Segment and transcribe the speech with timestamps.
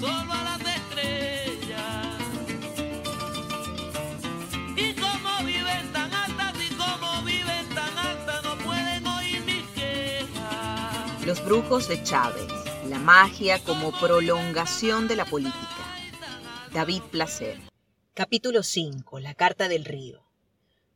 [0.00, 2.16] solo a las estrellas.
[4.76, 11.26] Y como viven tan altas y como viven tan altas, no pueden oír mis quejas.
[11.26, 12.46] Los brujos de Chávez,
[12.88, 15.66] la magia como prolongación de la política.
[16.72, 17.58] David Placer.
[18.14, 19.20] Capítulo 5.
[19.20, 20.22] La Carta del Río.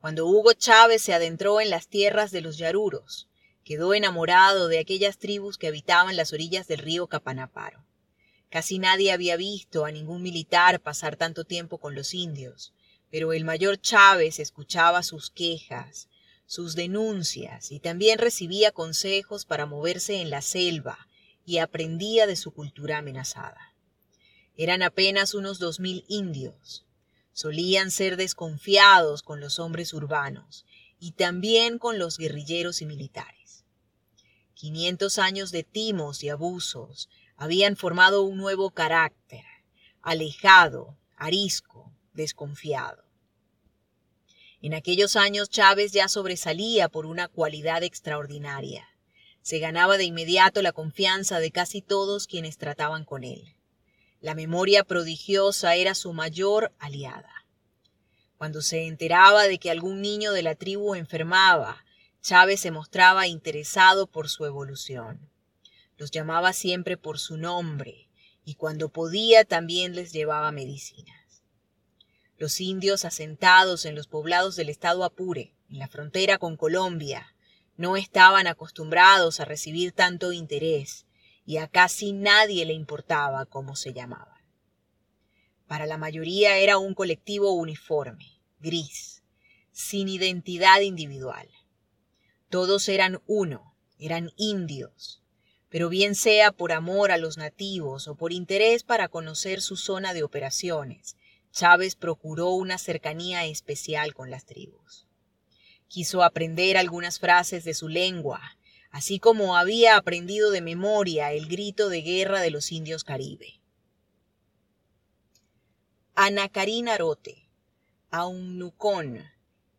[0.00, 3.28] Cuando Hugo Chávez se adentró en las tierras de los Yaruros,
[3.64, 7.87] quedó enamorado de aquellas tribus que habitaban las orillas del río Capanaparo.
[8.50, 12.72] Casi nadie había visto a ningún militar pasar tanto tiempo con los indios,
[13.10, 16.08] pero el mayor Chávez escuchaba sus quejas,
[16.46, 21.08] sus denuncias y también recibía consejos para moverse en la selva
[21.44, 23.74] y aprendía de su cultura amenazada.
[24.56, 26.84] Eran apenas unos dos mil indios.
[27.32, 30.66] Solían ser desconfiados con los hombres urbanos
[30.98, 33.64] y también con los guerrilleros y militares.
[34.54, 37.08] Quinientos años de timos y abusos
[37.38, 39.44] habían formado un nuevo carácter,
[40.02, 43.04] alejado, arisco, desconfiado.
[44.60, 48.88] En aquellos años Chávez ya sobresalía por una cualidad extraordinaria.
[49.40, 53.54] Se ganaba de inmediato la confianza de casi todos quienes trataban con él.
[54.20, 57.46] La memoria prodigiosa era su mayor aliada.
[58.36, 61.84] Cuando se enteraba de que algún niño de la tribu enfermaba,
[62.20, 65.30] Chávez se mostraba interesado por su evolución.
[65.98, 68.08] Los llamaba siempre por su nombre
[68.44, 71.12] y cuando podía también les llevaba medicina.
[72.38, 77.34] Los indios asentados en los poblados del estado Apure, en la frontera con Colombia,
[77.76, 81.04] no estaban acostumbrados a recibir tanto interés
[81.44, 84.40] y a casi nadie le importaba cómo se llamaban.
[85.66, 89.24] Para la mayoría era un colectivo uniforme, gris,
[89.72, 91.48] sin identidad individual.
[92.48, 95.22] Todos eran uno, eran indios,
[95.70, 100.14] pero bien sea por amor a los nativos o por interés para conocer su zona
[100.14, 101.16] de operaciones,
[101.52, 105.06] Chávez procuró una cercanía especial con las tribus.
[105.88, 108.40] Quiso aprender algunas frases de su lengua,
[108.90, 113.60] así como había aprendido de memoria el grito de guerra de los indios caribe.
[116.14, 117.48] Anacarín Arote,
[118.10, 119.24] Aunnucón,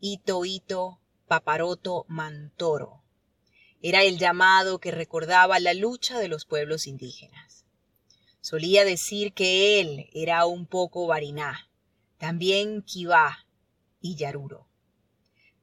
[0.00, 3.05] Ito Ito, Paparoto Mantoro.
[3.82, 7.64] Era el llamado que recordaba la lucha de los pueblos indígenas.
[8.40, 11.68] Solía decir que él era un poco Bariná,
[12.18, 13.46] también Kibá
[14.00, 14.68] y Yaruro.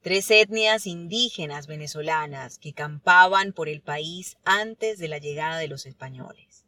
[0.02, 5.86] Tres etnias indígenas venezolanas que campaban por el país antes de la llegada de los
[5.86, 6.66] españoles.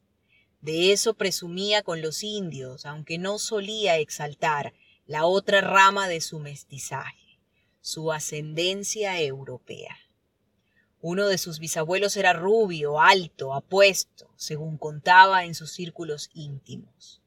[0.63, 4.73] De eso presumía con los indios, aunque no solía exaltar
[5.07, 7.39] la otra rama de su mestizaje,
[7.81, 9.97] su ascendencia europea.
[11.01, 17.21] Uno de sus bisabuelos era rubio, alto, apuesto, según contaba en sus círculos íntimos.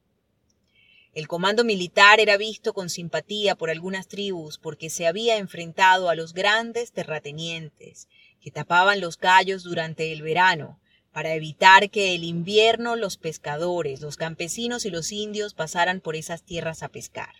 [1.12, 6.14] El comando militar era visto con simpatía por algunas tribus porque se había enfrentado a
[6.14, 8.08] los grandes terratenientes
[8.40, 10.78] que tapaban los callos durante el verano
[11.12, 16.44] para evitar que el invierno los pescadores, los campesinos y los indios pasaran por esas
[16.44, 17.34] tierras a pescar.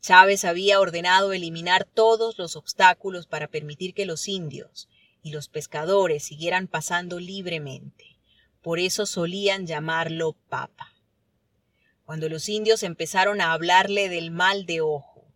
[0.00, 4.88] Chávez había ordenado eliminar todos los obstáculos para permitir que los indios,
[5.24, 8.18] y los pescadores siguieran pasando libremente.
[8.60, 10.92] Por eso solían llamarlo papa.
[12.04, 15.26] Cuando los indios empezaron a hablarle del mal de ojo,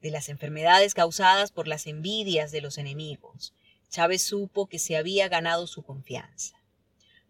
[0.00, 3.52] de las enfermedades causadas por las envidias de los enemigos,
[3.90, 6.62] Chávez supo que se había ganado su confianza.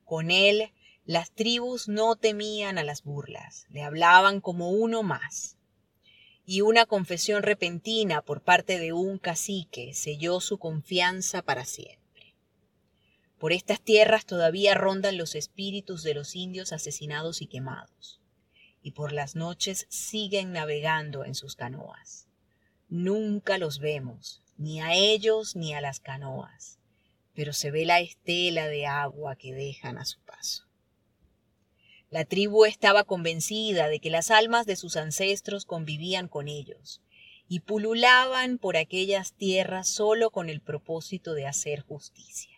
[0.05, 0.71] Con él,
[1.07, 5.57] las tribus no temían a las burlas, le hablaban como uno más.
[6.45, 12.02] Y una confesión repentina por parte de un cacique selló su confianza para siempre.
[13.43, 18.21] Por estas tierras todavía rondan los espíritus de los indios asesinados y quemados,
[18.83, 22.29] y por las noches siguen navegando en sus canoas.
[22.89, 26.79] Nunca los vemos, ni a ellos ni a las canoas,
[27.35, 30.69] pero se ve la estela de agua que dejan a su paso.
[32.11, 37.03] La tribu estaba convencida de que las almas de sus ancestros convivían con ellos
[37.49, 42.52] y pululaban por aquellas tierras solo con el propósito de hacer justicia.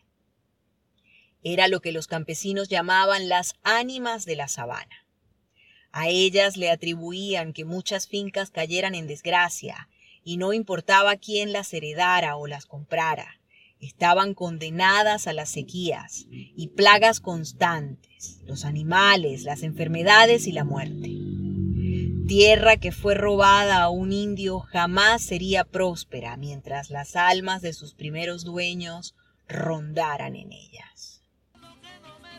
[1.45, 5.07] Era lo que los campesinos llamaban las ánimas de la sabana.
[5.93, 9.89] A ellas le atribuían que muchas fincas cayeran en desgracia,
[10.25, 13.41] y no importaba quién las heredara o las comprara,
[13.79, 21.11] estaban condenadas a las sequías y plagas constantes, los animales, las enfermedades y la muerte.
[22.27, 27.95] Tierra que fue robada a un indio jamás sería próspera mientras las almas de sus
[27.95, 29.15] primeros dueños
[29.47, 31.14] rondaran en ellas.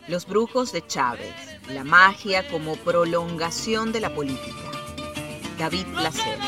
[0.08, 1.34] Los brujos de Chávez,
[1.68, 4.70] la magia como prolongación de la política.
[5.58, 6.38] David Placer.